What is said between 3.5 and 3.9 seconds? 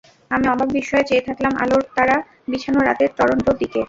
দিকে।